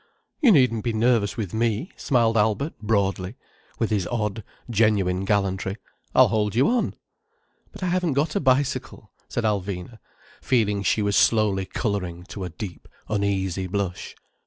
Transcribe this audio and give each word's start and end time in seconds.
"You 0.41 0.51
needn't 0.51 0.83
be 0.83 0.93
nervous 0.93 1.37
with 1.37 1.53
me," 1.53 1.91
smiled 1.95 2.35
Albert 2.35 2.73
broadly, 2.81 3.35
with 3.77 3.91
his 3.91 4.07
odd, 4.07 4.43
genuine 4.67 5.25
gallantry. 5.25 5.77
"I'll 6.15 6.29
hold 6.29 6.55
you 6.55 6.67
on." 6.69 6.95
"But 7.71 7.83
I 7.83 7.85
haven't 7.85 8.13
got 8.13 8.35
a 8.35 8.39
bicycle," 8.39 9.11
said 9.29 9.43
Alvina, 9.43 9.99
feeling 10.41 10.81
she 10.81 11.03
was 11.03 11.15
slowly 11.15 11.67
colouring 11.67 12.23
to 12.29 12.43
a 12.43 12.49
deep, 12.49 12.87
uneasy 13.09 13.67
blush. 13.67 14.15